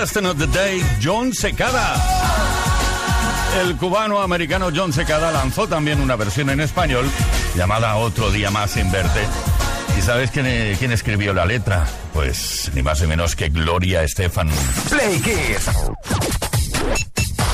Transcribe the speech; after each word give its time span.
Just 0.00 0.16
Another 0.16 0.50
Day, 0.50 0.82
John 0.98 1.34
Secada. 1.34 1.94
El 3.60 3.76
cubano-americano 3.76 4.70
John 4.74 4.94
Secada 4.94 5.30
lanzó 5.30 5.68
también 5.68 6.00
una 6.00 6.16
versión 6.16 6.48
en 6.48 6.60
español 6.60 7.04
llamada 7.54 7.94
Otro 7.96 8.30
Día 8.30 8.50
Más 8.50 8.70
sin 8.70 8.90
Verte. 8.90 9.20
¿Y 9.98 10.00
sabes 10.00 10.30
quién, 10.30 10.74
quién 10.78 10.92
escribió 10.92 11.34
la 11.34 11.44
letra? 11.44 11.86
Pues 12.14 12.70
ni 12.72 12.82
más 12.82 13.02
ni 13.02 13.08
menos 13.08 13.36
que 13.36 13.50
Gloria 13.50 14.02
Estefan. 14.02 14.48
Play 14.88 15.20
Kiss. 15.20 15.66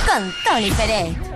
Con 0.06 0.32
Tony 0.44 0.70
Pérez. 0.70 1.35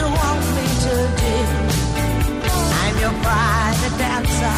private 3.23 3.97
dancer, 3.97 4.57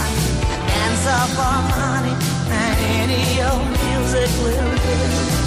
a 0.53 0.57
dancer 0.67 1.23
for 1.35 1.57
money, 1.75 2.15
and 2.49 2.75
any 3.01 3.41
old 3.41 3.67
music 3.83 4.29
will 4.43 4.75
do. 4.77 5.42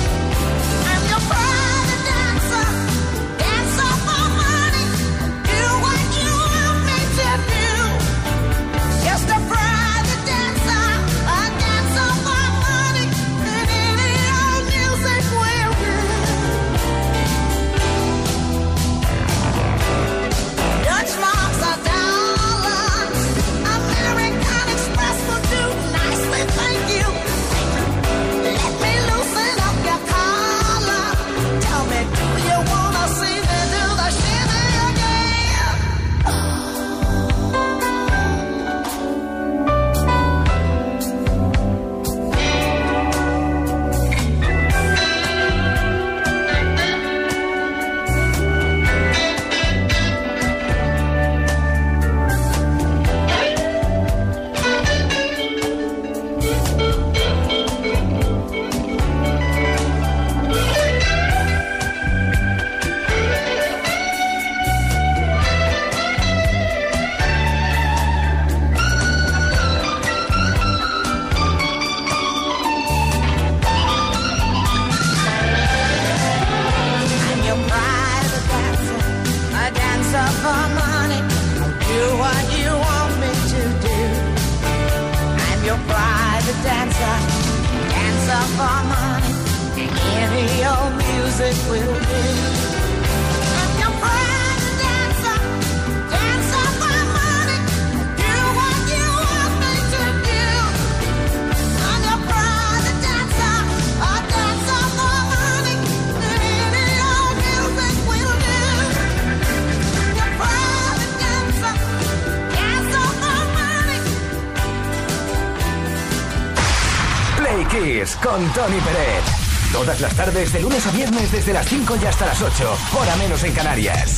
Todas 119.77 120.01
las 120.01 120.17
tardes, 120.17 120.55
de 120.55 120.61
lunes 120.63 120.87
a 120.87 120.91
viernes, 120.91 121.31
desde 121.31 121.53
las 121.53 121.69
5 121.69 121.99
y 122.03 122.07
hasta 122.07 122.25
las 122.25 122.41
8. 122.41 122.79
Hora 122.99 123.15
menos 123.17 123.45
en 123.45 123.53
Canarias. 123.53 124.17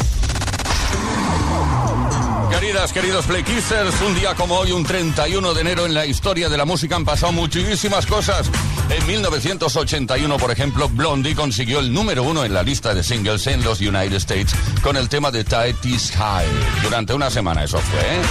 Queridas, 2.48 2.92
queridos 2.92 3.26
Play 3.26 3.42
Kissers, 3.42 4.00
un 4.02 4.14
día 4.14 4.36
como 4.36 4.54
hoy, 4.54 4.70
un 4.70 4.84
31 4.84 5.54
de 5.54 5.60
enero 5.60 5.84
en 5.84 5.94
la 5.94 6.06
historia 6.06 6.48
de 6.48 6.56
la 6.56 6.64
música 6.64 6.94
han 6.94 7.04
pasado 7.04 7.32
muchísimas 7.32 8.06
cosas. 8.06 8.48
En 8.88 9.04
1981, 9.04 10.36
por 10.36 10.52
ejemplo, 10.52 10.88
Blondie 10.88 11.34
consiguió 11.34 11.80
el 11.80 11.92
número 11.92 12.22
uno 12.22 12.44
en 12.44 12.54
la 12.54 12.62
lista 12.62 12.94
de 12.94 13.02
singles 13.02 13.48
en 13.48 13.64
los 13.64 13.80
United 13.80 14.14
States 14.14 14.54
con 14.80 14.96
el 14.96 15.08
tema 15.08 15.32
de 15.32 15.42
Tide 15.42 15.76
is 15.82 16.12
High. 16.12 16.46
Durante 16.84 17.14
una 17.14 17.30
semana 17.30 17.64
eso 17.64 17.78
fue, 17.78 17.98
¿eh? 17.98 18.22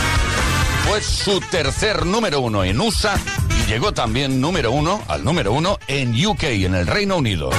Fue 0.88 1.02
su 1.02 1.42
tercer 1.42 2.06
número 2.06 2.40
uno 2.40 2.64
en 2.64 2.80
USA 2.80 3.20
llegó 3.68 3.94
también 3.94 4.40
número 4.40 4.72
uno 4.72 5.02
al 5.08 5.24
número 5.24 5.52
uno 5.52 5.78
en 5.88 6.26
UK, 6.26 6.44
en 6.44 6.76
el 6.76 6.88
Reino 6.88 7.18
Unido. 7.18 7.50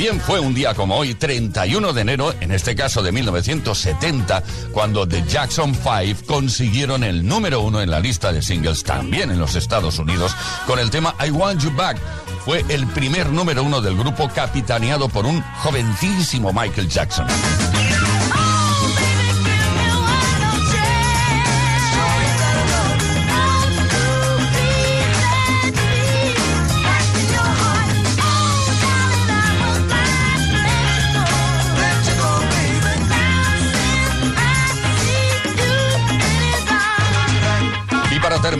También 0.00 0.18
fue 0.22 0.40
un 0.40 0.54
día 0.54 0.72
como 0.72 0.96
hoy, 0.96 1.14
31 1.14 1.92
de 1.92 2.00
enero, 2.00 2.34
en 2.40 2.52
este 2.52 2.74
caso 2.74 3.02
de 3.02 3.12
1970, 3.12 4.42
cuando 4.72 5.06
The 5.06 5.22
Jackson 5.28 5.74
5 5.74 6.24
consiguieron 6.26 7.04
el 7.04 7.22
número 7.22 7.60
uno 7.60 7.82
en 7.82 7.90
la 7.90 8.00
lista 8.00 8.32
de 8.32 8.40
singles 8.40 8.82
también 8.82 9.30
en 9.30 9.38
los 9.38 9.56
Estados 9.56 9.98
Unidos 9.98 10.34
con 10.66 10.78
el 10.78 10.88
tema 10.88 11.14
I 11.22 11.30
Want 11.30 11.60
You 11.60 11.70
Back. 11.76 11.98
Fue 12.46 12.64
el 12.70 12.86
primer 12.86 13.28
número 13.28 13.62
uno 13.62 13.82
del 13.82 13.94
grupo 13.94 14.30
capitaneado 14.34 15.10
por 15.10 15.26
un 15.26 15.42
jovencísimo 15.58 16.50
Michael 16.50 16.88
Jackson. 16.88 17.26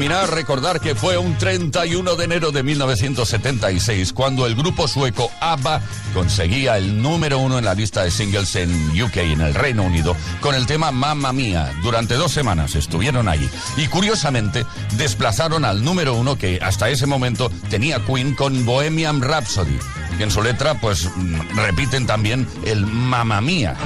Terminar, 0.01 0.31
recordar 0.31 0.81
que 0.81 0.95
fue 0.95 1.19
un 1.19 1.37
31 1.37 2.17
de 2.17 2.25
enero 2.25 2.53
de 2.53 2.63
1976 2.63 4.15
cuando 4.15 4.47
el 4.47 4.55
grupo 4.55 4.89
sueco 4.89 5.31
ABBA 5.43 5.83
conseguía 6.15 6.79
el 6.79 7.03
número 7.03 7.39
uno 7.39 7.59
en 7.59 7.67
la 7.67 7.75
lista 7.75 8.03
de 8.03 8.11
singles 8.11 8.57
en 8.57 8.99
UK, 8.99 9.19
en 9.19 9.43
el 9.43 9.53
Reino 9.53 9.83
Unido, 9.83 10.17
con 10.41 10.55
el 10.55 10.65
tema 10.65 10.91
Mamma 10.91 11.35
Mía. 11.35 11.71
Durante 11.83 12.15
dos 12.15 12.33
semanas 12.33 12.77
estuvieron 12.77 13.29
allí 13.29 13.47
y 13.77 13.89
curiosamente 13.89 14.65
desplazaron 14.97 15.67
al 15.67 15.85
número 15.85 16.15
uno 16.15 16.39
que 16.39 16.61
hasta 16.63 16.89
ese 16.89 17.05
momento 17.05 17.53
tenía 17.69 18.03
Queen 18.07 18.35
con 18.35 18.65
Bohemian 18.65 19.21
Rhapsody. 19.21 19.79
Y 20.19 20.23
en 20.23 20.31
su 20.31 20.43
letra, 20.43 20.81
pues 20.81 21.11
mm, 21.15 21.57
repiten 21.57 22.07
también 22.07 22.49
el 22.65 22.87
Mamma 22.87 23.43
Mía. 23.43 23.77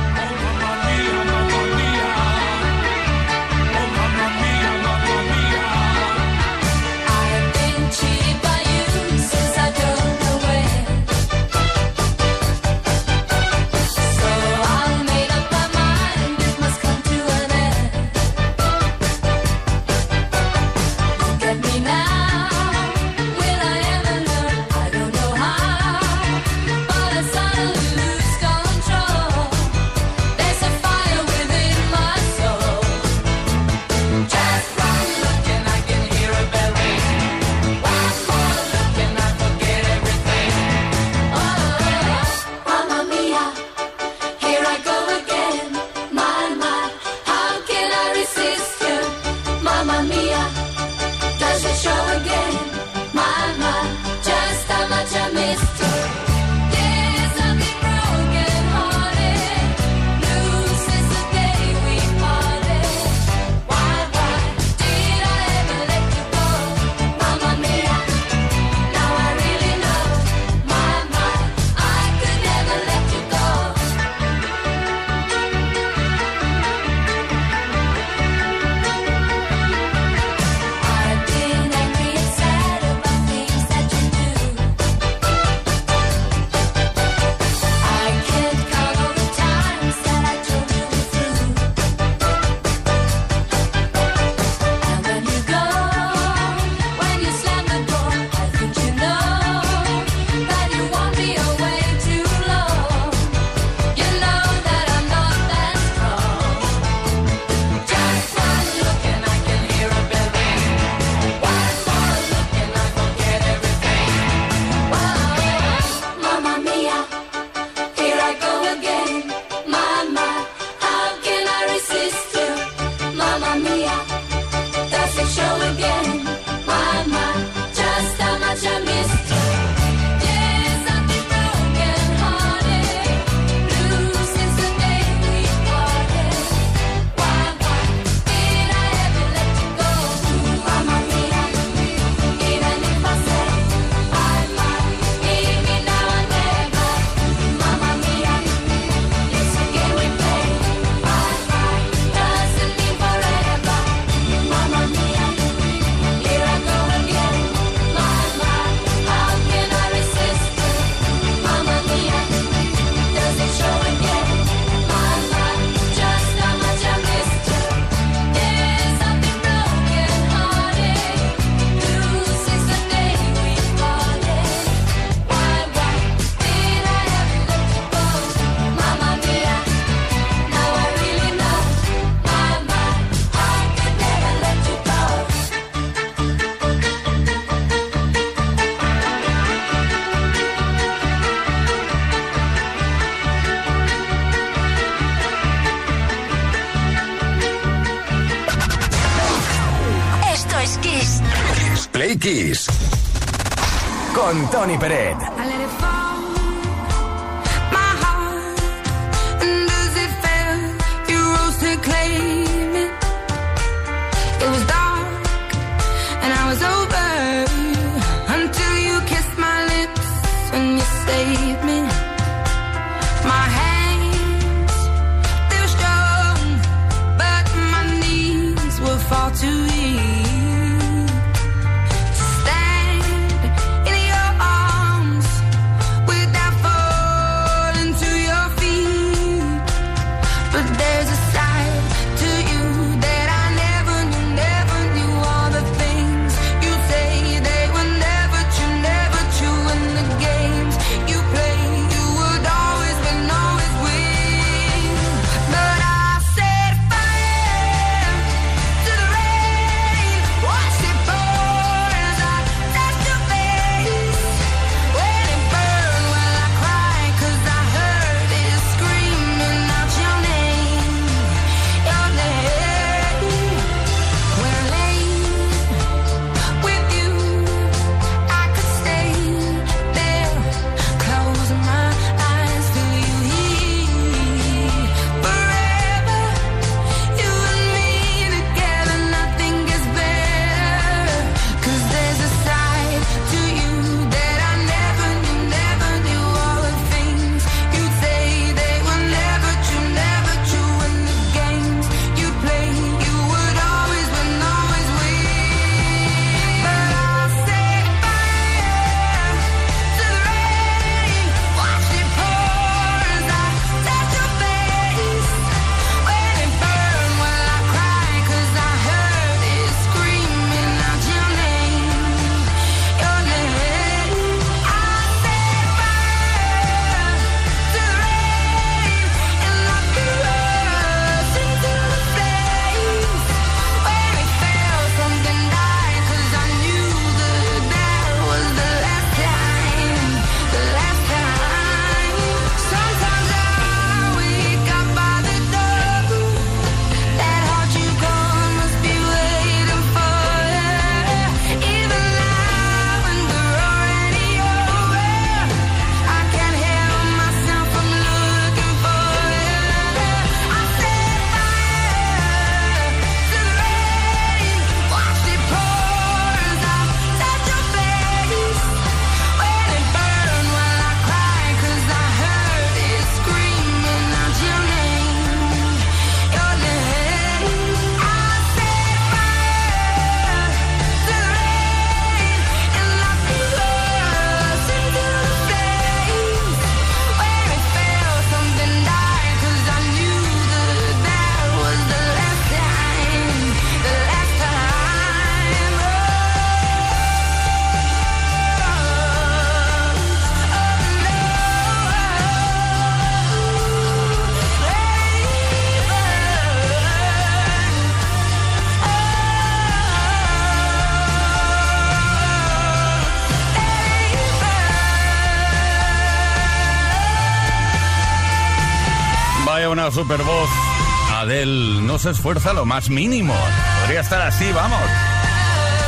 Adele 421.12 421.80
no 421.82 421.98
se 421.98 422.10
esfuerza 422.10 422.52
lo 422.52 422.64
más 422.64 422.90
mínimo. 422.90 423.34
Podría 423.80 424.00
estar 424.00 424.20
así, 424.22 424.50
vamos. 424.52 424.80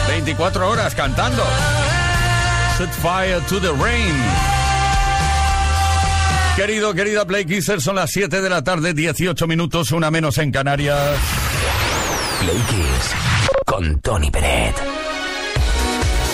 24 0.09 0.69
horas 0.69 0.95
cantando. 0.95 1.43
Set 2.79 2.91
fire 3.03 3.41
to 3.49 3.61
the 3.61 3.73
rain. 3.73 4.15
Querido, 6.57 6.95
querida 6.95 7.27
Play 7.27 7.45
Kisser, 7.45 7.83
son 7.83 7.97
las 7.97 8.11
7 8.13 8.41
de 8.41 8.49
la 8.49 8.63
tarde, 8.63 8.95
18 8.95 9.47
minutos, 9.47 9.91
una 9.93 10.11
menos 10.11 10.39
en 10.39 10.51
Canarias. 10.51 11.19
Play. 12.41 12.63
Con 13.67 14.01
Tony 14.01 14.31
Peret. 14.31 14.96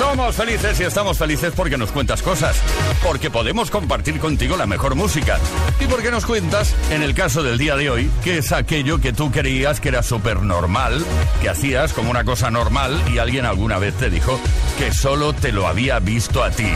Somos 0.03 0.35
felices 0.35 0.81
y 0.81 0.83
estamos 0.83 1.17
felices 1.17 1.53
porque 1.57 1.79
nos 1.79 1.93
cuentas 1.93 2.23
cosas, 2.23 2.57
porque 3.05 3.31
podemos 3.31 3.71
compartir 3.71 4.19
contigo 4.19 4.57
la 4.57 4.67
mejor 4.67 4.97
música 4.97 5.39
y 5.79 5.87
porque 5.87 6.11
nos 6.11 6.27
cuentas, 6.27 6.75
en 6.91 7.05
el 7.05 7.15
caso 7.15 7.45
del 7.45 7.57
día 7.57 7.77
de 7.77 7.89
hoy, 7.89 8.11
qué 8.25 8.39
es 8.39 8.51
aquello 8.51 9.01
que 9.01 9.13
tú 9.13 9.31
creías 9.31 9.79
que 9.79 9.91
era 9.91 10.03
súper 10.03 10.43
normal, 10.43 11.05
que 11.41 11.49
hacías 11.49 11.93
como 11.93 12.11
una 12.11 12.25
cosa 12.25 12.51
normal 12.51 13.01
y 13.15 13.19
alguien 13.19 13.47
alguna 13.47 13.79
vez 13.79 13.95
te 13.95 14.11
dijo 14.11 14.41
que 14.77 14.93
solo 14.93 15.35
te 15.35 15.53
lo 15.53 15.69
había 15.69 16.01
visto 16.01 16.43
a 16.43 16.51
ti. 16.51 16.67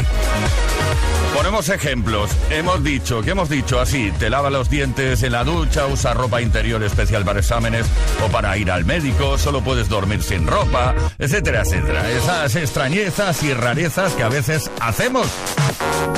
Ponemos 1.35 1.68
ejemplos. 1.68 2.30
Hemos 2.49 2.83
dicho, 2.83 3.21
¿qué 3.21 3.33
hemos 3.33 3.50
dicho? 3.50 3.78
Así, 3.78 4.11
te 4.18 4.30
lava 4.30 4.49
los 4.49 4.71
dientes 4.71 5.23
en 5.23 5.33
la 5.33 5.45
ducha, 5.45 5.87
usa 5.87 6.14
ropa 6.14 6.40
interior 6.40 6.83
especial 6.83 7.26
para 7.26 7.40
exámenes 7.40 7.87
o 8.25 8.30
para 8.30 8.56
ir 8.56 8.71
al 8.71 8.87
médico, 8.87 9.37
solo 9.37 9.61
puedes 9.62 9.90
dormir 9.90 10.23
sin 10.23 10.47
ropa, 10.47 10.95
etcétera, 11.18 11.61
etcétera. 11.61 12.11
Esas 12.11 12.56
extrañezas 12.56 13.15
y 13.16 13.54
rarezas 13.54 14.12
que 14.12 14.23
a 14.23 14.28
veces 14.28 14.71
hacemos. 14.78 15.26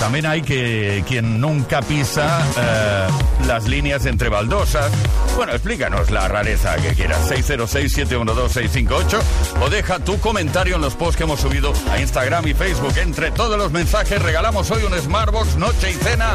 También 0.01 0.27
hay 0.27 0.43
que 0.43 1.05
quien 1.07 1.41
nunca 1.41 1.81
pisa 1.81 2.45
eh, 2.59 3.07
las 3.47 3.69
líneas 3.69 4.05
entre 4.05 4.29
baldosas. 4.29 4.91
Bueno, 5.37 5.53
explícanos 5.53 6.11
la 6.11 6.27
rareza 6.27 6.75
que 6.75 6.95
quieras. 6.95 7.31
606-712-658 7.31 9.21
o 9.63 9.71
deja 9.71 10.01
tu 10.01 10.19
comentario 10.19 10.75
en 10.75 10.81
los 10.81 10.97
posts 10.97 11.17
que 11.17 11.23
hemos 11.23 11.39
subido 11.39 11.73
a 11.89 12.01
Instagram 12.01 12.49
y 12.49 12.55
Facebook. 12.55 12.95
Entre 12.99 13.31
todos 13.31 13.57
los 13.57 13.71
mensajes 13.71 14.21
regalamos 14.21 14.69
hoy 14.73 14.83
un 14.83 14.99
Smartbox 14.99 15.55
Noche 15.55 15.93
y 15.93 15.95
Cena 15.95 16.33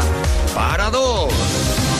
para 0.55 0.89
dos. 0.89 1.92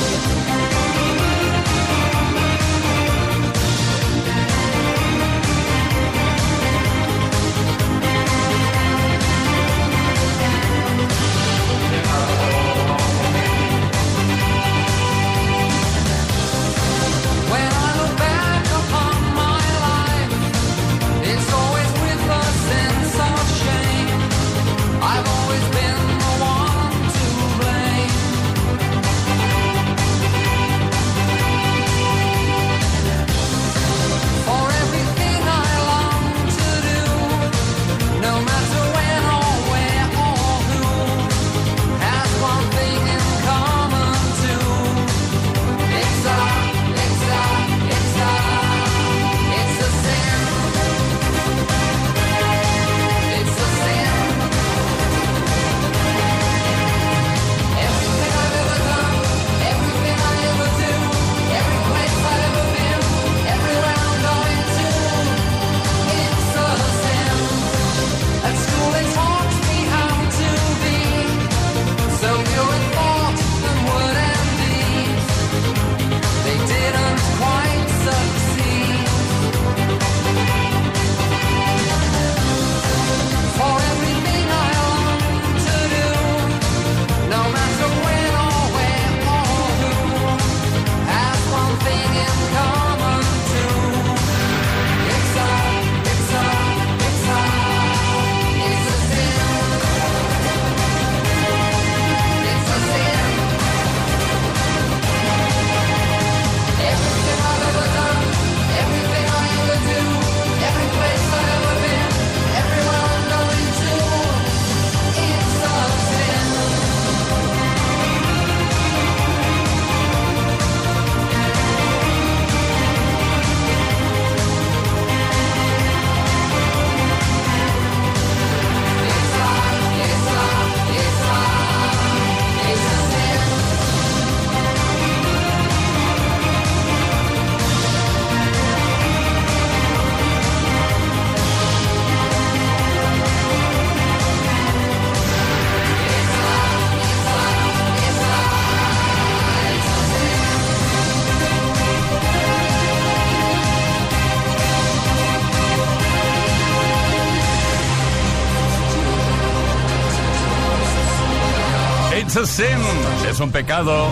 es 163.33 163.39
un 163.39 163.51
pecado. 163.51 164.09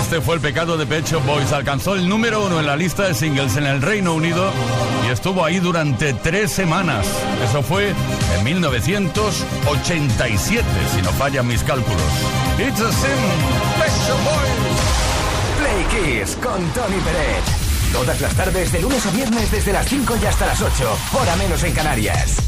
Este 0.00 0.22
fue 0.22 0.36
el 0.36 0.40
pecado 0.40 0.78
de 0.78 0.86
Pecho 0.86 1.20
Boys. 1.20 1.52
Alcanzó 1.52 1.94
el 1.94 2.08
número 2.08 2.46
uno 2.46 2.58
en 2.58 2.66
la 2.66 2.74
lista 2.74 3.02
de 3.04 3.12
singles 3.14 3.58
en 3.58 3.66
el 3.66 3.82
Reino 3.82 4.14
Unido 4.14 4.50
y 5.06 5.10
estuvo 5.10 5.44
ahí 5.44 5.58
durante 5.58 6.14
tres 6.14 6.50
semanas. 6.50 7.06
Eso 7.44 7.62
fue 7.62 7.90
en 7.90 8.44
1987, 8.44 10.64
si 10.94 11.02
no 11.02 11.10
fallan 11.12 11.46
mis 11.46 11.62
cálculos. 11.62 12.00
It's 12.58 12.80
a 12.80 12.90
sin. 12.92 13.10
Pecho 13.78 14.16
Boys. 14.24 14.80
Play 15.58 15.84
Kiss 15.90 16.34
con 16.36 16.66
Tony 16.70 16.96
Pérez. 17.04 17.44
Todas 17.92 18.18
las 18.22 18.34
tardes, 18.34 18.72
de 18.72 18.80
lunes 18.80 19.04
a 19.04 19.10
viernes, 19.10 19.50
desde 19.50 19.74
las 19.74 19.86
5 19.86 20.16
y 20.22 20.26
hasta 20.26 20.46
las 20.46 20.62
8, 20.62 20.98
hora 21.12 21.36
menos 21.36 21.62
en 21.62 21.74
Canarias. 21.74 22.47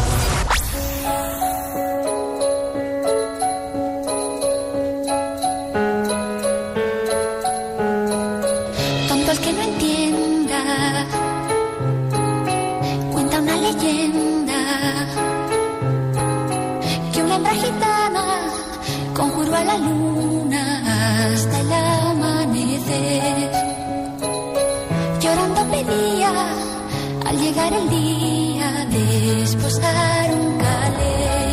llorando 25.31 25.61
pedía 25.71 26.31
al 27.25 27.37
llegar 27.39 27.73
el 27.73 27.89
día 27.89 28.85
de 28.89 29.43
esposar 29.43 30.33
un 30.33 30.57
calé. 30.57 31.50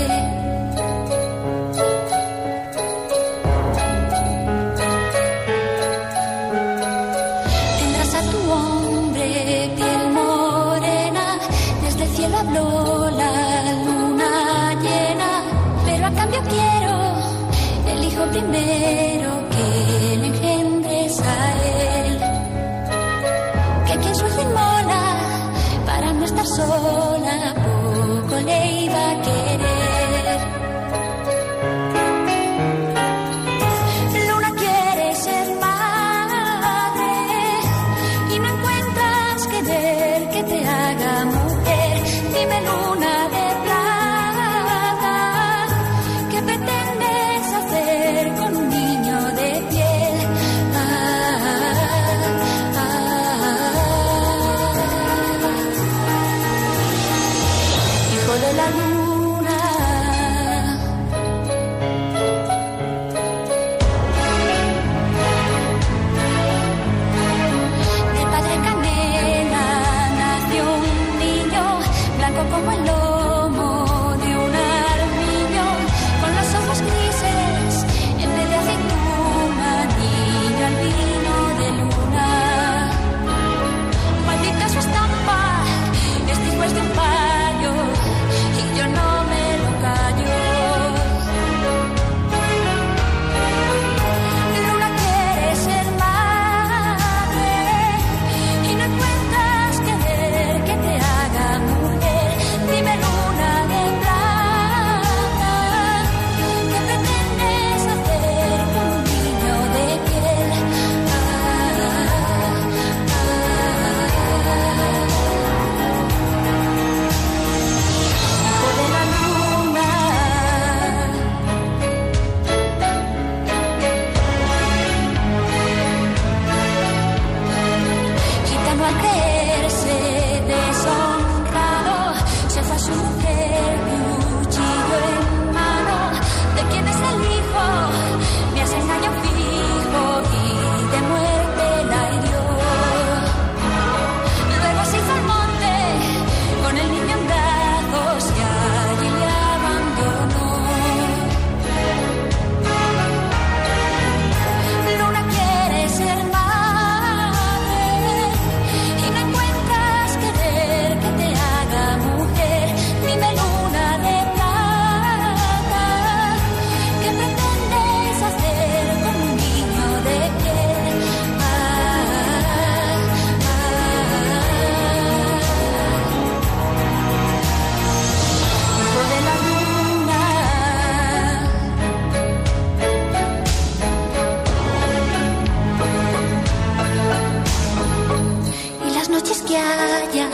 que 189.48 189.56
haya 189.56 190.28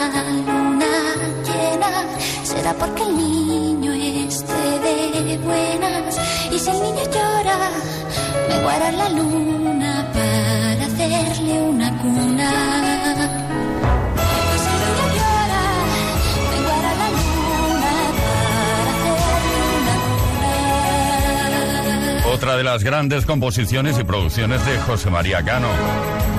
luna 0.45 0.93
llena, 1.47 1.91
será 2.43 2.73
porque 2.73 3.03
el 3.03 3.15
niño 3.15 3.93
esté 3.93 4.79
de 4.83 5.37
buenas. 5.37 6.19
Y 6.51 6.59
si 6.59 6.69
el 6.69 6.81
niño 6.81 7.03
llora, 7.13 7.57
me 8.49 8.59
guarda 8.61 8.91
la 8.91 9.09
luna 9.09 10.11
para 10.13 10.85
hacerle 10.85 11.61
una 11.61 11.97
cuna. 11.99 12.51
otra 22.33 22.57
de 22.57 22.65
las 22.65 22.83
grandes 22.83 23.25
composiciones 23.25 23.97
y 23.97 24.03
producciones 24.03 24.65
de 24.65 24.77
José 24.79 25.09
María 25.09 25.41
Cano. 25.41 25.69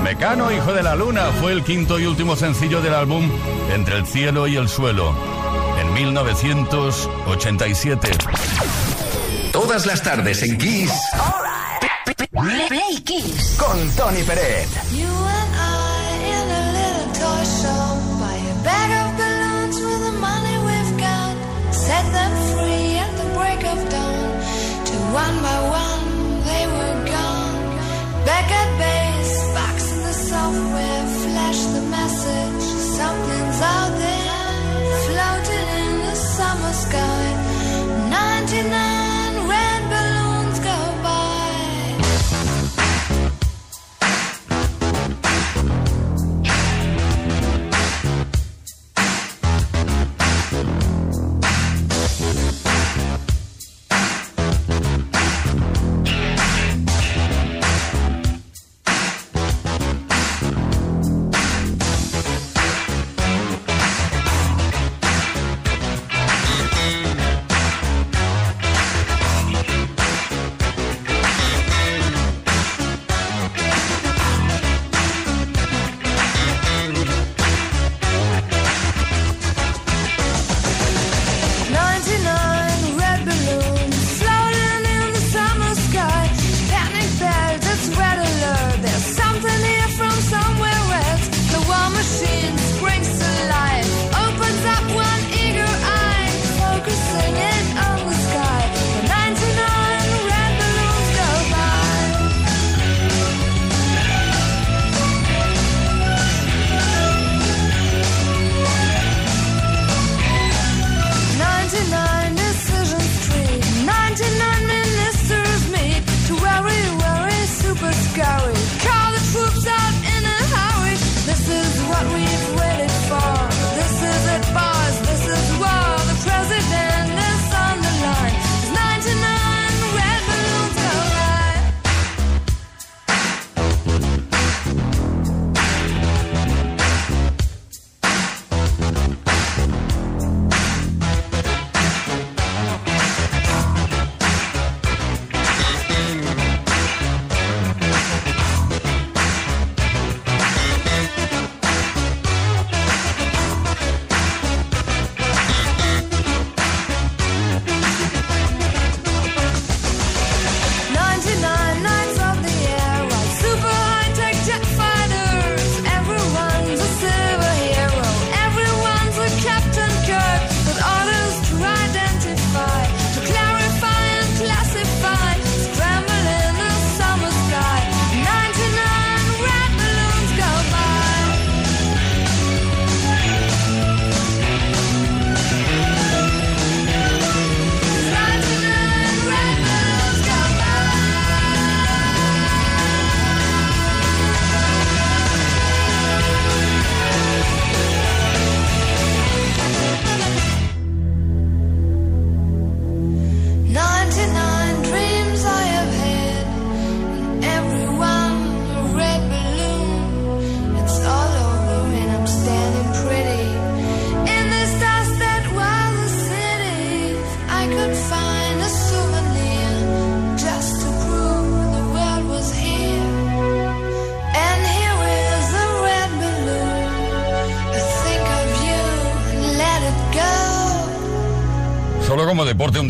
Mecano, 0.06 0.52
hijo 0.52 0.72
de 0.72 0.84
la 0.84 0.94
luna, 0.94 1.32
fue 1.40 1.50
el 1.50 1.64
quinto 1.64 1.98
y 1.98 2.06
último 2.06 2.36
sencillo 2.36 2.80
del 2.80 2.94
álbum 2.94 3.28
Entre 3.74 3.96
el 3.96 4.06
cielo 4.06 4.46
y 4.46 4.54
el 4.54 4.68
suelo, 4.68 5.12
en 5.80 5.92
1987. 5.94 8.10
Todas 9.50 9.84
las 9.84 10.04
tardes 10.04 10.44
en 10.44 10.58
Kiss. 10.58 10.92
Play 12.30 13.02
Kiss. 13.04 13.56
Con 13.58 13.90
Tony 13.96 14.22
Pérez. 14.22 14.68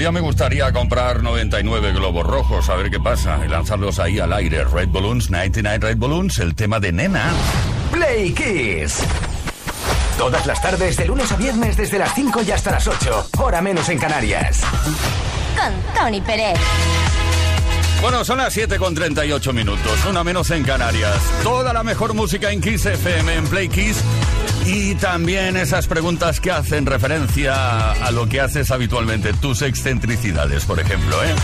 Día 0.06 0.12
me 0.12 0.20
gustaría 0.20 0.72
comprar 0.72 1.20
99 1.20 1.90
globos 1.90 2.24
rojos, 2.24 2.68
a 2.68 2.76
ver 2.76 2.90
qué 2.92 3.00
pasa, 3.00 3.40
y 3.44 3.48
lanzarlos 3.48 3.98
ahí 3.98 4.20
al 4.20 4.32
aire. 4.32 4.62
Red 4.62 4.90
Balloons, 4.90 5.30
99 5.30 5.78
Red 5.80 5.96
Balloons, 5.96 6.38
el 6.38 6.54
tema 6.54 6.78
de 6.78 6.92
nena. 6.92 7.32
Play 7.90 8.32
Kiss. 8.32 9.00
Todas 10.16 10.46
las 10.46 10.62
tardes, 10.62 10.96
de 10.96 11.06
lunes 11.06 11.32
a 11.32 11.36
viernes, 11.36 11.76
desde 11.76 11.98
las 11.98 12.14
5 12.14 12.40
y 12.42 12.52
hasta 12.52 12.70
las 12.70 12.86
8. 12.86 13.30
Hora 13.38 13.60
menos 13.60 13.88
en 13.88 13.98
Canarias. 13.98 14.60
Con 15.56 15.72
Tony 15.92 16.20
Pérez. 16.20 16.56
Bueno, 18.00 18.24
son 18.24 18.38
las 18.38 18.52
7 18.52 18.78
con 18.78 18.94
38 18.94 19.52
minutos, 19.52 20.04
una 20.08 20.22
menos 20.22 20.52
en 20.52 20.62
Canarias. 20.62 21.18
Toda 21.42 21.72
la 21.72 21.82
mejor 21.82 22.14
música 22.14 22.52
en 22.52 22.60
Kiss 22.60 22.86
FM, 22.86 23.34
en 23.34 23.48
Play 23.48 23.68
Kiss. 23.68 24.04
Y 24.66 24.96
también 24.96 25.56
esas 25.56 25.86
preguntas 25.86 26.40
que 26.40 26.50
hacen 26.50 26.86
referencia 26.86 27.92
a 27.92 28.10
lo 28.10 28.28
que 28.28 28.40
haces 28.40 28.72
habitualmente, 28.72 29.32
tus 29.32 29.62
excentricidades, 29.62 30.64
por 30.64 30.80
ejemplo, 30.80 31.22
¿eh? 31.22 31.34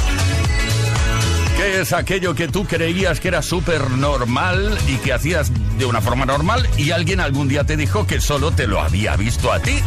¿Qué 1.57 1.81
es 1.81 1.93
aquello 1.93 2.35
que 2.35 2.49
tú 2.49 2.65
creías 2.65 3.21
que 3.21 3.29
era 3.29 3.41
súper 3.41 3.91
normal 3.91 4.77
y 4.89 4.97
que 4.97 5.13
hacías 5.13 5.53
de 5.79 5.85
una 5.85 6.01
forma 6.01 6.27
normal 6.27 6.69
y 6.77 6.91
alguien 6.91 7.21
algún 7.21 7.47
día 7.47 7.63
te 7.65 7.77
dijo 7.77 8.07
que 8.07 8.21
solo 8.21 8.51
te 8.51 8.67
lo 8.67 8.81
había 8.81 9.15
visto 9.17 9.53
a 9.53 9.61
ti? 9.61 9.79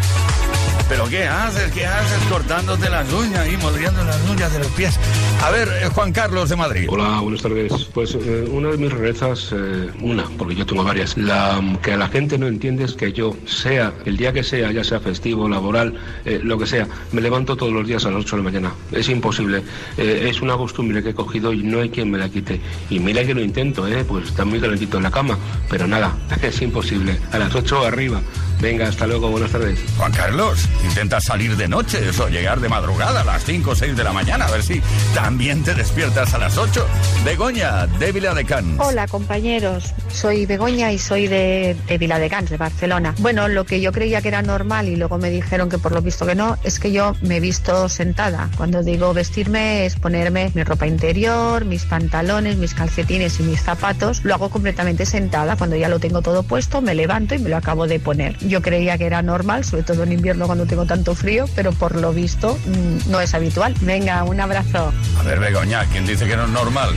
¿Pero 0.88 1.10
qué 1.10 1.26
haces? 1.26 1.72
¿Qué 1.72 1.86
haces 1.86 2.20
cortándote 2.30 2.90
las 2.90 3.12
uñas 3.12 3.48
y 3.52 3.58
moldeando 3.58 4.04
las 4.04 4.22
uñas 4.30 4.54
de 4.54 4.60
los 4.60 4.68
pies? 4.70 5.00
A 5.44 5.50
ver, 5.50 5.68
eh, 5.68 5.90
Juan 5.90 6.12
Carlos 6.12 6.50
de 6.50 6.56
Madrid. 6.56 6.88
Hola, 6.90 7.20
buenas 7.22 7.42
tardes. 7.42 7.72
Pues 7.94 8.14
eh, 8.14 8.48
una 8.52 8.70
de 8.70 8.78
mis 8.78 8.94
rarezas, 8.94 9.52
eh, 9.52 9.90
una, 10.02 10.26
porque 10.38 10.54
yo 10.56 10.66
tengo 10.66 10.84
varias, 10.84 11.18
la 11.18 11.60
que 11.82 11.98
la 11.98 12.08
gente 12.08 12.38
no 12.38 12.48
entiende 12.48 12.84
es 12.84 12.94
que 12.94 13.12
yo, 13.14 13.36
sea 13.48 13.94
el 14.06 14.18
día 14.18 14.32
que 14.32 14.44
sea, 14.44 14.72
ya 14.72 14.84
sea 14.84 15.00
festivo, 15.00 15.50
laboral, 15.50 15.96
lo 16.44 16.58
que 16.58 16.68
sea, 16.68 16.88
me 17.12 17.22
levanto 17.22 17.56
todos 17.56 17.74
los 17.74 17.88
días 17.88 18.06
a 18.06 18.12
las 18.12 18.22
8 18.22 18.38
de 18.38 18.44
la 18.44 18.50
mañana. 18.52 18.74
Es 18.92 19.10
imposible. 19.10 19.64
Es 19.98 20.42
una 20.42 20.56
costumbre 20.56 21.02
que 21.02 21.10
he 21.10 21.16
cogido 21.16 21.52
y 21.52 21.64
no 21.64 21.80
hay 21.80 21.90
quien 21.90 22.12
me 22.12 22.18
la 22.18 22.30
quite. 22.30 22.62
Y 22.90 23.00
mira 23.00 23.26
que 23.26 23.34
lo 23.34 23.42
intento, 23.42 23.88
¿eh? 23.88 24.04
pues 24.08 24.30
está 24.30 24.46
muy 24.46 24.60
calentito 24.60 24.98
en 24.98 25.04
la 25.04 25.12
cama, 25.12 25.38
pero 25.70 25.88
nada, 25.88 26.16
es 26.42 26.62
imposible. 26.62 27.20
A 27.32 27.40
las 27.40 27.56
8 27.56 27.86
arriba. 27.86 28.22
Venga, 28.62 28.88
hasta 28.88 29.06
luego, 29.06 29.30
buenas 29.30 29.52
tardes. 29.52 29.80
Juan 29.98 30.12
Carlos, 30.14 30.68
intenta 30.84 31.20
salir 31.22 31.56
de 31.58 31.68
noche, 31.68 32.10
eso, 32.10 32.28
llegar 32.30 32.60
de 32.60 32.70
madrugada 32.70 33.22
a 33.22 33.24
las 33.24 33.44
5 33.44 33.72
o 33.72 33.76
6 33.76 33.96
de 33.96 34.04
la 34.04 34.14
mañana, 34.14 34.46
a 34.46 34.52
ver 34.52 34.64
si 34.64 34.82
también 35.14 35.64
te 35.64 35.74
despiertas 35.74 36.34
a 36.34 36.38
las 36.38 36.58
8. 36.58 36.86
Begoña, 37.24 37.88
de 37.88 38.12
Viladecans. 38.12 38.80
Hola 38.80 39.08
compañeros, 39.08 39.94
soy 40.12 40.46
Begoña 40.46 40.92
y 40.92 41.00
soy 41.00 41.28
de, 41.28 41.76
de 41.88 41.98
Viladecans, 41.98 42.50
de 42.50 42.58
Barcelona. 42.58 43.16
Bueno, 43.20 43.48
lo 43.48 43.66
que 43.66 43.82
yo 43.82 43.92
creía 43.92 44.22
que 44.22 44.28
era 44.30 44.42
normal 44.42 44.88
y 44.88 44.96
luego 44.96 45.18
me 45.18 45.30
dijeron 45.30 45.70
que 45.70 45.78
por 45.78 45.92
lo 45.92 46.02
visto 46.02 46.26
que 46.26 46.36
no, 46.36 46.58
es 46.64 46.80
que 46.80 46.92
yo 46.92 47.16
me 47.22 47.38
he 47.38 47.40
visto 47.40 47.90
sentada. 47.90 48.50
Cuando 48.58 48.84
digo 48.84 49.14
vestirme 49.14 49.86
es 49.86 49.96
ponerme 49.96 50.52
mi 50.54 50.64
ropa 50.64 50.88
interior, 50.88 51.66
mis 51.66 51.86
pantalones, 51.86 52.58
mis 52.58 52.74
calcetines 52.74 53.40
y 53.40 53.44
mis 53.44 53.62
zapatos. 53.62 54.24
Lo 54.24 54.34
hago 54.34 54.50
completamente 54.50 55.06
sentada. 55.06 55.56
Cuando 55.56 55.76
ya 55.76 55.90
lo 55.90 56.00
tengo 56.00 56.22
todo 56.22 56.44
puesto, 56.44 56.82
me 56.82 56.96
levanto 56.96 57.36
y 57.36 57.40
me 57.40 57.50
lo 57.50 57.58
acabo 57.58 57.88
de 57.88 58.00
poner. 58.00 58.38
yo 58.40 58.62
creía 58.62 58.98
que 58.98 59.06
era 59.06 59.22
normal, 59.22 59.64
sobre 59.64 59.84
todo 59.84 60.04
en 60.04 60.14
invierno 60.14 60.46
cuando 60.46 60.65
tengo 60.66 60.86
tanto 60.86 61.16
frío, 61.16 61.46
pero 61.56 61.72
por 61.72 61.96
lo 61.96 62.14
visto 62.14 62.58
mm, 62.66 63.12
no 63.12 63.20
es 63.22 63.34
habitual. 63.34 63.74
Venga, 63.82 64.24
un 64.24 64.40
abrazo. 64.40 64.94
A 65.20 65.24
ver, 65.24 65.40
Begoña, 65.40 65.86
¿quién 65.86 66.06
dice 66.06 66.28
que 66.28 66.36
no 66.36 66.46
es 66.46 66.50
normal? 66.50 66.96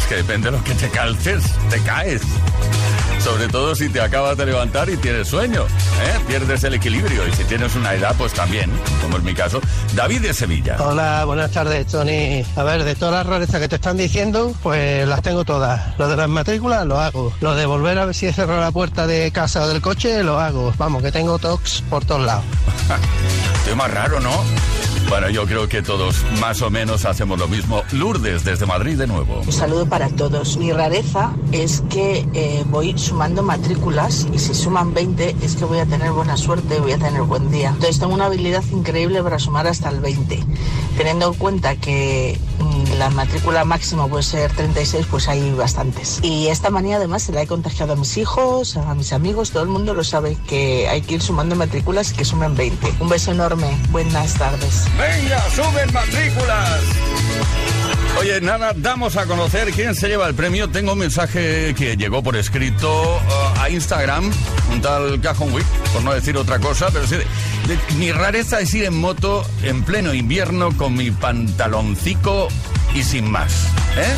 Es 0.00 0.06
que 0.08 0.16
depende 0.16 0.50
de 0.50 0.56
lo 0.56 0.64
que 0.64 0.74
te 0.74 0.88
calces, 0.88 1.44
te 1.70 1.78
caes. 1.80 2.22
Sobre 3.24 3.46
todo 3.46 3.76
si 3.76 3.88
te 3.88 4.00
acabas 4.00 4.36
de 4.36 4.46
levantar 4.46 4.90
y 4.90 4.96
tienes 4.96 5.28
sueño, 5.28 5.62
¿eh? 5.62 6.20
pierdes 6.26 6.64
el 6.64 6.74
equilibrio. 6.74 7.26
Y 7.28 7.32
si 7.32 7.44
tienes 7.44 7.76
una 7.76 7.94
edad, 7.94 8.16
pues 8.18 8.32
también, 8.32 8.68
como 9.00 9.16
es 9.16 9.22
mi 9.22 9.32
caso. 9.32 9.60
David 9.94 10.22
de 10.22 10.34
Sevilla. 10.34 10.76
Hola, 10.80 11.24
buenas 11.24 11.52
tardes, 11.52 11.86
Tony. 11.86 12.44
A 12.56 12.64
ver, 12.64 12.82
de 12.82 12.96
todas 12.96 13.14
las 13.14 13.26
rarezas 13.26 13.60
que 13.60 13.68
te 13.68 13.76
están 13.76 13.96
diciendo, 13.96 14.52
pues 14.60 15.06
las 15.06 15.22
tengo 15.22 15.44
todas. 15.44 15.96
Lo 15.98 16.08
de 16.08 16.16
las 16.16 16.28
matrículas 16.28 16.84
lo 16.84 16.98
hago. 16.98 17.32
Lo 17.40 17.54
de 17.54 17.64
volver 17.64 17.96
a 18.00 18.06
ver 18.06 18.14
si 18.16 18.26
he 18.26 18.32
cerrado 18.32 18.60
la 18.60 18.72
puerta 18.72 19.06
de 19.06 19.30
casa 19.30 19.62
o 19.62 19.68
del 19.68 19.80
coche, 19.80 20.24
lo 20.24 20.40
hago. 20.40 20.74
Vamos, 20.76 21.00
que 21.00 21.12
tengo 21.12 21.38
tocs 21.38 21.84
por 21.88 22.04
todos 22.04 22.26
lados. 22.26 22.44
Tema 23.64 23.86
raro, 23.86 24.18
¿no? 24.18 24.42
Bueno, 25.12 25.28
yo 25.28 25.44
creo 25.44 25.68
que 25.68 25.82
todos 25.82 26.24
más 26.40 26.62
o 26.62 26.70
menos 26.70 27.04
hacemos 27.04 27.38
lo 27.38 27.46
mismo. 27.46 27.82
Lourdes, 27.92 28.44
desde 28.44 28.64
Madrid 28.64 28.96
de 28.96 29.06
nuevo. 29.06 29.42
Un 29.42 29.52
saludo 29.52 29.84
para 29.84 30.08
todos. 30.08 30.56
Mi 30.56 30.72
rareza 30.72 31.34
es 31.52 31.82
que 31.90 32.26
eh, 32.32 32.64
voy 32.70 32.96
sumando 32.96 33.42
matrículas 33.42 34.26
y 34.32 34.38
si 34.38 34.54
suman 34.54 34.94
20 34.94 35.36
es 35.42 35.56
que 35.56 35.66
voy 35.66 35.80
a 35.80 35.84
tener 35.84 36.12
buena 36.12 36.38
suerte, 36.38 36.80
voy 36.80 36.92
a 36.92 36.98
tener 36.98 37.20
buen 37.24 37.50
día. 37.50 37.68
Entonces 37.74 37.98
tengo 37.98 38.14
una 38.14 38.24
habilidad 38.24 38.64
increíble 38.72 39.22
para 39.22 39.38
sumar 39.38 39.66
hasta 39.66 39.90
el 39.90 40.00
20. 40.00 40.42
Teniendo 40.96 41.26
en 41.26 41.34
cuenta 41.34 41.76
que 41.76 42.40
mm, 42.58 42.71
la 42.98 43.10
matrícula 43.10 43.64
máxima 43.64 44.06
puede 44.06 44.22
ser 44.22 44.52
36, 44.52 45.06
pues 45.10 45.28
hay 45.28 45.52
bastantes. 45.52 46.20
Y 46.22 46.48
esta 46.48 46.70
manía 46.70 46.96
además 46.96 47.22
se 47.22 47.32
la 47.32 47.42
he 47.42 47.46
contagiado 47.46 47.94
a 47.94 47.96
mis 47.96 48.16
hijos, 48.16 48.76
a 48.76 48.94
mis 48.94 49.12
amigos, 49.12 49.50
todo 49.50 49.62
el 49.62 49.68
mundo 49.68 49.94
lo 49.94 50.04
sabe 50.04 50.36
que 50.48 50.88
hay 50.88 51.02
que 51.02 51.14
ir 51.14 51.22
sumando 51.22 51.56
matrículas 51.56 52.12
y 52.12 52.14
que 52.14 52.24
sumen 52.24 52.54
20. 52.54 52.94
Un 53.00 53.08
beso 53.08 53.32
enorme, 53.32 53.76
buenas 53.90 54.34
tardes. 54.34 54.84
¡Venga, 54.98 55.42
suben 55.50 55.92
matrículas! 55.92 56.80
Oye, 58.18 58.40
nada, 58.40 58.72
damos 58.76 59.16
a 59.16 59.26
conocer 59.26 59.72
quién 59.72 59.94
se 59.94 60.06
lleva 60.06 60.28
el 60.28 60.34
premio. 60.34 60.68
Tengo 60.68 60.92
un 60.92 60.98
mensaje 60.98 61.74
que 61.74 61.96
llegó 61.96 62.22
por 62.22 62.36
escrito 62.36 63.16
uh, 63.16 63.60
a 63.60 63.70
Instagram, 63.70 64.30
un 64.70 64.80
tal 64.80 65.20
Cajón 65.20 65.52
Week, 65.52 65.66
por 65.92 66.04
no 66.04 66.12
decir 66.12 66.36
otra 66.36 66.58
cosa, 66.58 66.88
pero 66.92 67.06
sí, 67.06 67.16
mi 67.96 68.12
rareza 68.12 68.60
es 68.60 68.74
ir 68.74 68.84
en 68.84 68.98
moto 68.98 69.44
en 69.62 69.82
pleno 69.82 70.14
invierno 70.14 70.76
con 70.76 70.94
mi 70.94 71.10
pantaloncico 71.10 72.48
y 72.94 73.02
sin 73.02 73.30
más. 73.30 73.52
¿eh? 73.96 74.14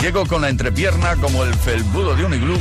Llego 0.00 0.26
con 0.26 0.42
la 0.42 0.48
entrepierna 0.48 1.16
como 1.16 1.44
el 1.44 1.54
felbudo 1.54 2.16
de 2.16 2.24
un 2.24 2.34
iglú 2.34 2.58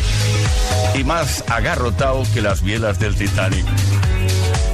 y 0.95 1.03
más 1.03 1.43
agarrotado 1.49 2.23
que 2.33 2.41
las 2.41 2.61
bielas 2.61 2.99
del 2.99 3.15
Titanic. 3.15 3.65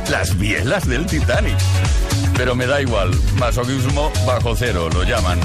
Las 0.10 0.38
bielas 0.38 0.88
del 0.88 1.06
Titanic. 1.06 1.58
Pero 2.36 2.56
me 2.56 2.68
da 2.68 2.82
igual, 2.82 3.12
masoquismo 3.40 4.12
bajo 4.26 4.56
cero, 4.56 4.90
lo 4.94 5.04
llaman. 5.04 5.40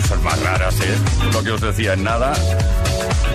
Cosas 0.00 0.22
más 0.22 0.40
raras, 0.40 0.80
¿eh? 0.80 0.96
Lo 1.32 1.42
que 1.42 1.50
os 1.50 1.60
decía 1.60 1.92
en 1.92 2.04
nada. 2.04 2.32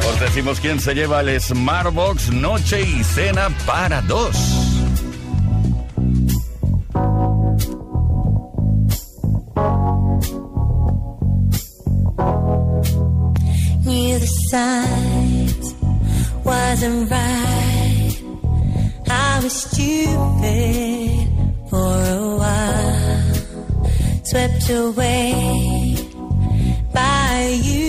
Os 0.10 0.20
decimos 0.20 0.60
quién 0.60 0.80
se 0.80 0.96
lleva 0.96 1.22
el 1.22 1.40
Smartbox 1.40 2.32
Noche 2.32 2.82
y 2.82 3.04
Cena 3.04 3.50
para 3.66 4.02
dos. 4.02 4.83
The 14.14 14.28
signs. 14.52 15.74
Wasn't 16.46 17.10
right. 17.10 18.12
I 19.10 19.40
was 19.44 19.54
stupid 19.54 21.28
for 21.68 21.96
a 22.18 22.36
while, 22.42 23.34
swept 24.24 24.70
away 24.70 25.98
by 26.94 27.60
you, 27.64 27.83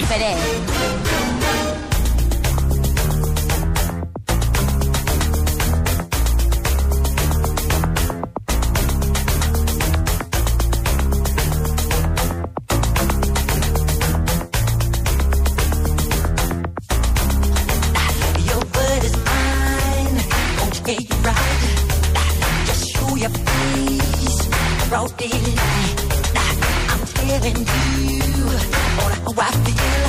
Jenny 0.00 0.06
Pérez. 0.06 0.60
Right. 21.22 22.64
Just 22.64 22.90
show 22.90 23.14
your 23.14 23.30
face, 23.30 24.48
roll 24.90 25.08
the 25.08 26.19
telling 27.06 27.56
you 27.56 28.22
on 29.02 29.12
how 29.24 29.34
I 29.38 29.50
feel. 29.64 30.04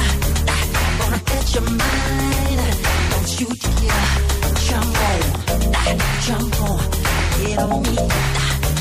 Gonna 0.99 1.19
catch 1.25 1.53
your 1.55 1.63
mind. 1.63 2.59
Don't 3.11 3.31
you 3.39 3.47
dare 3.61 4.07
jump 4.67 4.99
on, 5.09 5.21
jump 6.25 6.61
on, 6.61 6.79
get 7.39 7.59
on 7.59 7.81
me. 7.83 7.95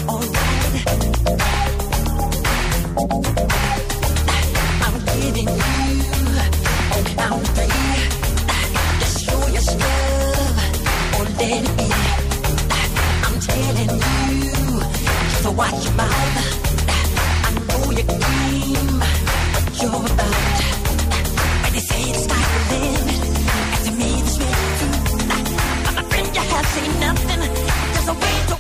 Alright. 0.09 0.61
I'm 4.85 4.97
giving 5.15 5.49
you 5.49 6.13
on 6.95 7.05
count 7.17 7.45
three. 7.55 7.81
Just 9.01 9.17
show 9.25 9.41
your 9.49 9.63
stuff 9.63 11.19
or 11.19 11.25
let 11.39 11.63
it 11.63 11.77
be. 11.77 11.87
I'm 13.27 13.37
telling 13.41 13.95
you, 14.43 14.57
so 15.43 15.49
watch 15.53 15.85
your 15.85 15.95
mouth. 15.95 16.70
Nothing. 27.01 27.41
Just 27.95 28.09
a 28.09 28.13
way 28.13 28.47
to 28.49 28.60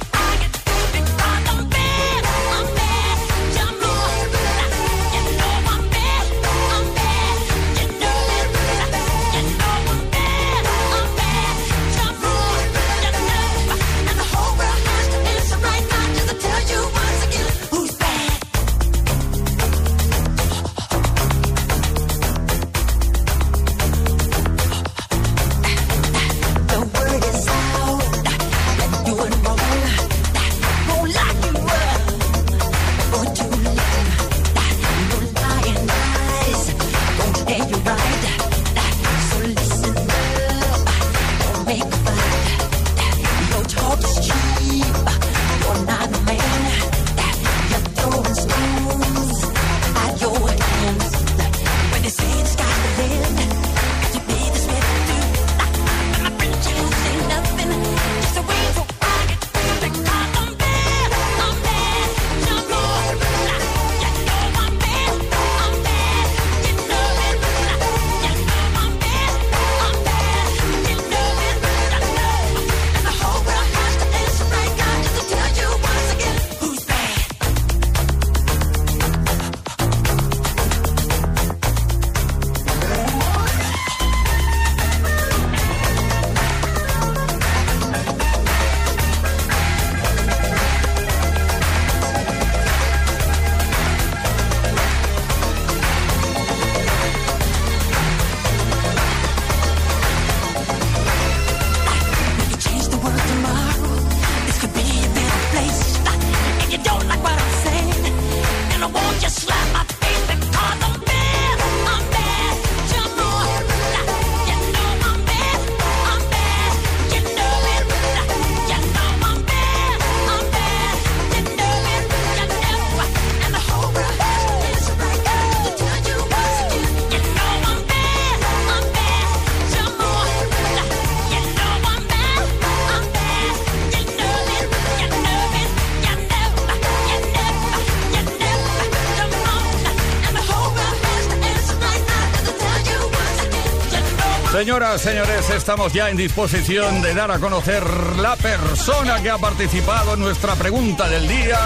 Señoras, 144.52 145.00
señores, 145.00 145.48
estamos 145.50 145.92
ya 145.92 146.10
en 146.10 146.16
disposición 146.16 147.02
de 147.02 147.14
dar 147.14 147.30
a 147.30 147.38
conocer 147.38 147.84
la 148.16 148.34
persona 148.34 149.22
que 149.22 149.30
ha 149.30 149.38
participado 149.38 150.14
en 150.14 150.20
nuestra 150.20 150.56
pregunta 150.56 151.08
del 151.08 151.28
día 151.28 151.58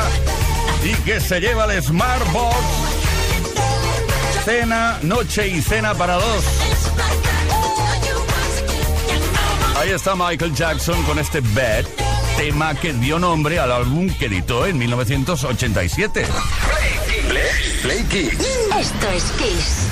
y 0.85 0.93
que 1.03 1.18
se 1.18 1.41
lleva 1.41 1.64
el 1.72 1.82
Smartbox. 1.82 2.57
Cena, 4.45 4.99
noche 5.01 5.49
y 5.49 5.62
cena 5.62 5.95
para 5.95 6.16
dos. 6.16 6.45
Ahí 9.78 9.91
está 9.91 10.14
Michael 10.14 10.55
Jackson 10.55 11.03
con 11.05 11.18
este 11.18 11.41
Bad, 11.41 11.87
tema 12.37 12.74
que 12.74 12.93
dio 12.93 13.18
nombre 13.18 13.59
al 13.59 13.72
álbum 13.72 14.11
que 14.18 14.26
editó 14.26 14.66
en 14.66 14.76
1987. 14.76 16.26
Play 17.82 18.05
Kiss. 18.05 18.39
Esto 18.78 19.09
es 19.11 19.24
Kiss. 19.39 19.89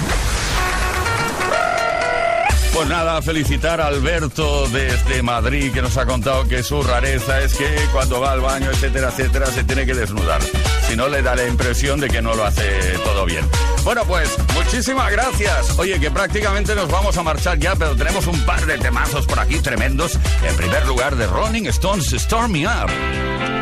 Pues 2.74 2.88
nada, 2.88 3.20
felicitar 3.20 3.80
a 3.80 3.88
Alberto 3.88 4.66
desde 4.68 5.22
Madrid 5.22 5.72
que 5.72 5.82
nos 5.82 5.96
ha 5.98 6.06
contado 6.06 6.48
que 6.48 6.62
su 6.62 6.82
rareza 6.82 7.40
es 7.40 7.54
que 7.54 7.68
cuando 7.92 8.20
va 8.20 8.32
al 8.32 8.40
baño, 8.40 8.70
etcétera, 8.70 9.10
etcétera, 9.10 9.46
se 9.46 9.62
tiene 9.64 9.84
que 9.84 9.94
desnudar. 9.94 10.40
Si 10.88 10.96
no, 10.96 11.08
le 11.08 11.22
da 11.22 11.36
la 11.36 11.46
impresión 11.46 12.00
de 12.00 12.08
que 12.08 12.22
no 12.22 12.34
lo 12.34 12.44
hace 12.44 12.98
todo 13.04 13.26
bien. 13.26 13.46
Bueno, 13.84 14.04
pues 14.06 14.36
muchísimas 14.54 15.12
gracias. 15.12 15.78
Oye, 15.78 16.00
que 16.00 16.10
prácticamente 16.10 16.74
nos 16.74 16.90
vamos 16.90 17.16
a 17.18 17.22
marchar 17.22 17.58
ya, 17.58 17.76
pero 17.76 17.94
tenemos 17.94 18.26
un 18.26 18.40
par 18.46 18.64
de 18.64 18.78
temazos 18.78 19.26
por 19.26 19.38
aquí 19.38 19.60
tremendos. 19.60 20.18
En 20.42 20.56
primer 20.56 20.86
lugar, 20.86 21.16
de 21.16 21.26
Rolling 21.26 21.66
Stones, 21.66 22.12
Storm 22.12 22.52
Me 22.52 22.66
Up. 22.66 23.61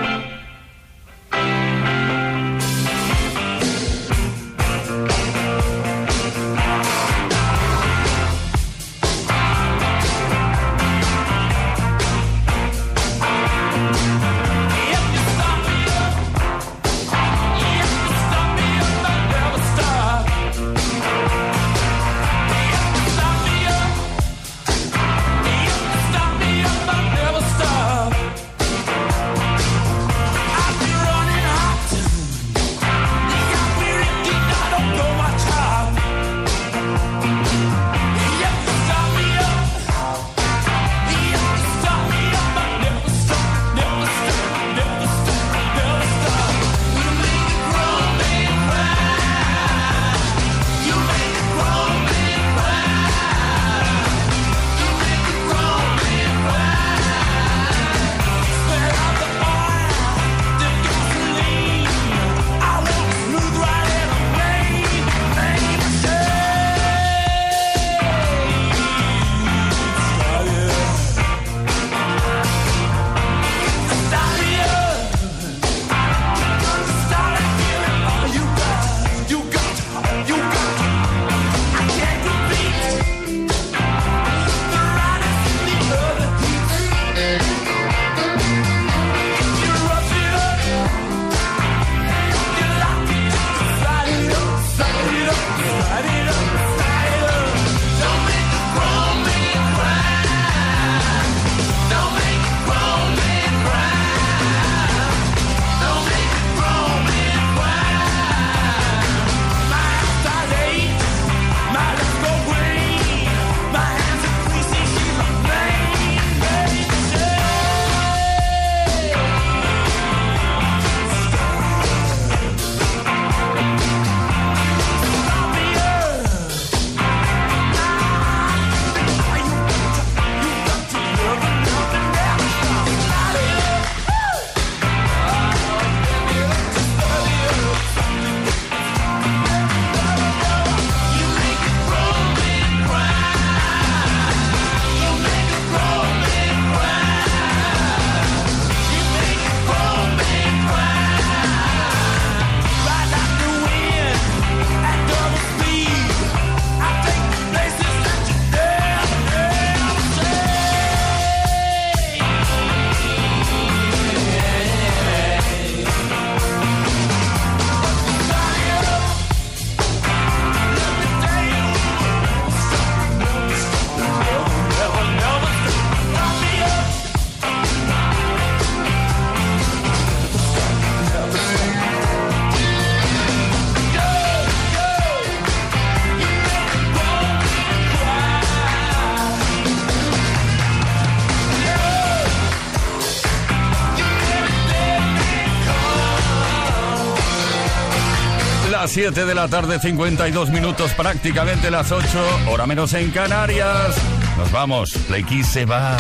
Las 198.91 198.97
7 198.97 199.24
de 199.24 199.34
la 199.36 199.47
tarde, 199.47 199.78
52 199.78 200.51
minutos, 200.51 200.91
prácticamente 200.95 201.70
las 201.70 201.93
8, 201.93 202.09
hora 202.51 202.66
menos 202.66 202.93
en 202.95 203.12
Canarias. 203.12 203.95
Nos 204.36 204.51
vamos, 204.51 204.91
Play 205.07 205.22
Kiss 205.22 205.47
se 205.47 205.64
va. 205.64 205.97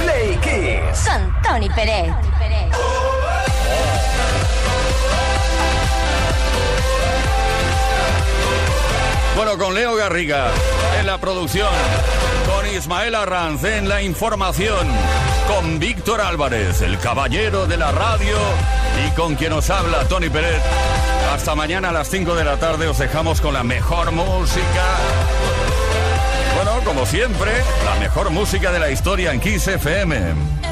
Play 0.00 0.36
Kiss. 0.36 1.08
Con 1.08 1.42
Tony 1.42 1.68
Pérez. 1.70 2.14
Bueno, 9.34 9.58
con 9.58 9.74
Leo 9.74 9.96
Garriga 9.96 10.52
en 11.00 11.06
la 11.06 11.18
producción, 11.18 11.74
con 12.46 12.64
Ismael 12.76 13.16
Arranz 13.16 13.64
en 13.64 13.88
la 13.88 14.02
información, 14.02 14.86
con 15.48 15.80
Víctor 15.80 16.20
Álvarez, 16.20 16.80
el 16.80 16.96
caballero 17.00 17.66
de 17.66 17.76
la 17.76 17.90
radio, 17.90 18.36
y 19.04 19.10
con 19.16 19.34
quien 19.34 19.50
nos 19.50 19.68
habla, 19.68 20.04
Tony 20.06 20.30
Pérez. 20.30 20.62
Hasta 21.34 21.56
mañana 21.56 21.88
a 21.88 21.92
las 21.92 22.08
5 22.10 22.36
de 22.36 22.44
la 22.44 22.58
tarde 22.58 22.86
os 22.86 22.96
dejamos 22.96 23.40
con 23.40 23.54
la 23.54 23.64
mejor 23.64 24.12
música. 24.12 24.84
Bueno, 26.54 26.80
como 26.84 27.04
siempre, 27.06 27.50
la 27.84 27.96
mejor 27.96 28.30
música 28.30 28.70
de 28.70 28.78
la 28.78 28.88
historia 28.88 29.32
en 29.32 29.40
Kiss 29.40 29.66
FM. 29.66 30.63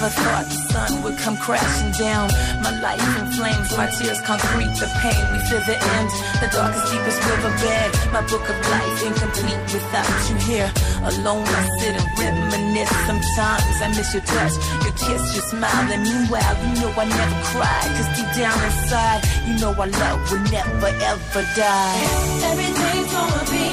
Whoever 0.00 0.16
thought 0.16 0.48
the 0.48 0.56
sun 0.72 1.02
would 1.02 1.18
come 1.18 1.36
crashing 1.36 1.92
down? 1.92 2.32
My 2.64 2.72
life 2.80 3.04
in 3.20 3.26
flames, 3.36 3.68
my 3.76 3.84
tears 3.92 4.18
concrete, 4.24 4.72
the 4.80 4.88
pain. 5.04 5.20
We 5.28 5.38
feel 5.44 5.60
the 5.60 5.76
end, 5.76 6.08
the 6.40 6.48
darkest, 6.48 6.88
deepest 6.88 7.20
riverbed. 7.20 7.88
My 8.08 8.24
book 8.24 8.48
of 8.48 8.56
life 8.72 8.96
incomplete 9.04 9.60
without 9.68 10.08
you 10.24 10.36
here. 10.48 10.72
Alone, 11.04 11.44
I 11.44 11.68
sit 11.84 12.00
and 12.00 12.08
reminisce. 12.16 12.96
Sometimes 13.04 13.76
I 13.84 13.88
miss 13.92 14.08
your 14.16 14.24
touch, 14.24 14.56
your 14.88 14.96
kiss, 14.96 15.36
your 15.36 15.44
smile. 15.52 15.92
And 15.92 16.00
meanwhile, 16.00 16.56
you 16.64 16.80
know 16.80 16.96
I 16.96 17.04
never 17.04 17.40
cry. 17.52 17.80
Cause 17.92 18.10
deep 18.16 18.30
down 18.40 18.56
inside, 18.56 19.20
you 19.44 19.60
know 19.60 19.76
our 19.76 19.84
love 19.84 20.20
will 20.32 20.44
never 20.48 20.92
ever 21.12 21.44
die. 21.60 22.00
Everything's 22.48 23.12
gonna 23.12 23.44
be 23.52 23.69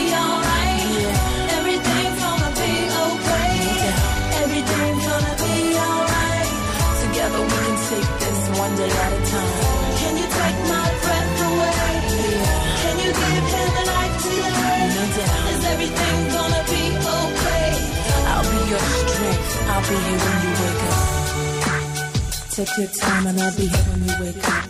one 8.68 8.76
day 8.78 8.92
at 8.92 9.14
a 9.14 9.22
time. 9.32 9.96
Can 10.00 10.14
you 10.20 10.28
take 10.40 10.60
my 10.74 10.88
breath 11.04 11.42
away? 11.48 11.92
Can 12.84 12.96
you 13.04 13.12
give 13.22 13.46
him 13.56 13.72
a 13.82 13.86
life 13.92 14.16
today? 14.24 14.80
No 14.96 15.04
doubt. 15.18 15.52
Is 15.54 15.64
everything 15.74 16.18
gonna 16.36 16.64
be 16.72 16.84
okay? 17.22 17.70
I'll 18.32 18.48
be 18.52 18.60
your 18.72 18.86
strength. 19.00 19.52
I'll 19.72 19.86
be 19.90 19.98
here 20.06 20.20
when 20.26 20.38
you 20.44 20.54
wake 20.62 20.86
up. 20.92 21.06
Take 22.56 22.74
your 22.80 22.92
time 23.04 23.24
and 23.30 23.38
I'll 23.40 23.56
be 23.56 23.68
here 23.74 23.86
when 23.90 24.02
you 24.08 24.16
wake 24.24 24.44
up. 24.56 24.64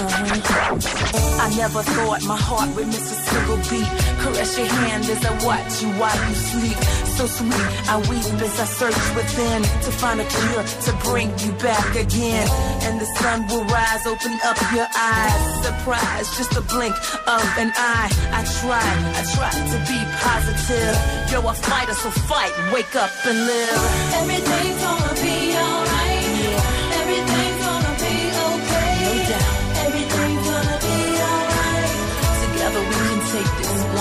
Uh-huh. 0.00 1.44
I 1.44 1.48
never 1.56 1.82
thought 1.82 2.22
my 2.22 2.36
heart 2.36 2.68
would 2.76 2.86
miss 2.86 3.06
a 3.12 3.18
single 3.28 3.60
beat. 3.68 3.90
Caress 4.22 4.58
your 4.58 4.68
hand 4.68 5.04
as 5.04 5.24
I 5.24 5.32
watch 5.44 5.82
you 5.82 5.90
while 6.00 6.20
you 6.28 6.34
sleep. 6.34 7.07
So 7.18 7.26
sweet, 7.26 7.50
I 7.90 7.98
weep 8.08 8.22
as 8.46 8.60
I 8.60 8.64
search 8.64 8.94
within 9.16 9.62
to 9.64 9.90
find 9.90 10.20
a 10.20 10.24
cure 10.24 10.62
to 10.86 10.92
bring 11.02 11.36
you 11.40 11.50
back 11.58 11.96
again. 11.96 12.46
And 12.86 13.00
the 13.00 13.06
sun 13.18 13.44
will 13.48 13.64
rise, 13.64 14.06
open 14.06 14.38
up 14.44 14.56
your 14.72 14.86
eyes. 14.96 15.64
Surprise, 15.66 16.26
just 16.38 16.54
a 16.56 16.60
blink 16.60 16.94
of 17.26 17.42
an 17.58 17.72
eye. 17.74 18.08
I 18.30 18.46
try, 18.62 18.86
I 19.18 19.22
try 19.34 19.50
to 19.50 19.78
be 19.90 19.98
positive. 20.22 20.94
You're 21.32 21.50
a 21.50 21.54
fighter, 21.54 21.94
so 21.94 22.08
fight, 22.30 22.54
wake 22.72 22.94
up 22.94 23.10
and 23.26 23.46
live. 23.50 23.82
Everything's 24.14 24.80
gonna 24.80 25.14
be 25.20 25.56
alright. 25.58 25.87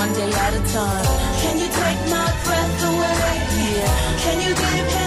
One 0.08 0.16
day 0.16 0.32
at 0.32 0.54
a 0.54 0.74
time. 0.74 1.06
Can 1.42 1.60
you 1.60 1.68
take 1.68 2.02
my 2.10 2.28
breath 2.46 2.84
away? 2.84 3.36
Yeah. 3.74 4.20
Can 4.24 4.42
you 4.42 4.54
give 4.56 4.94
him 4.94 5.07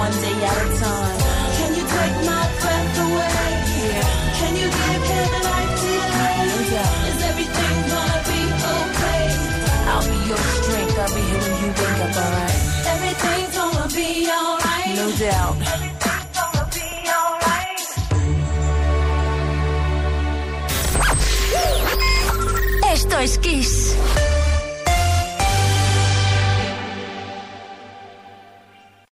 one 0.00 0.16
day 0.24 0.36
at 0.48 0.56
a 0.64 0.68
time. 0.80 1.18
Can 1.58 1.70
you 1.78 1.84
take 1.96 2.16
my 2.30 2.44
breath 2.60 3.00
away? 3.04 3.44
Yeah. 3.84 4.08
Can 4.38 4.52
you 4.60 4.68
give 4.80 5.02
him 5.12 5.28
a 5.38 5.40
life 5.50 5.74
today? 5.82 6.36
No 6.50 6.58
doubt. 6.72 6.96
Is 7.10 7.20
everything 7.30 7.76
gonna 7.92 8.20
be 8.30 8.40
okay? 8.76 9.24
I'll 9.90 10.06
be 10.10 10.18
your 10.30 10.42
strength. 10.56 10.96
I'll 11.02 11.12
be 11.16 11.22
here 11.30 11.42
when 11.44 11.56
you 11.62 11.70
wake 11.80 12.00
up, 12.06 12.16
alright. 12.22 12.58
Everything's 12.94 13.52
gonna 13.60 13.88
be 13.98 14.10
alright. 14.38 14.92
No 15.00 15.06
doubt. 15.24 15.56
Everything's 15.74 16.28
gonna 16.38 16.64
be 16.76 16.88
alright. 17.16 17.80
Esto 22.94 23.16
es 23.26 23.34
Kiss. 23.44 23.79